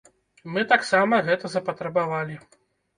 [0.55, 2.45] Мы таксама гэта запатрабавалі.